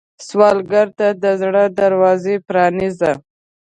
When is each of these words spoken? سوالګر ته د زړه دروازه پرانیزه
سوالګر 0.27 0.87
ته 0.97 1.07
د 1.23 1.25
زړه 1.41 1.63
دروازه 1.79 2.35
پرانیزه 2.47 3.11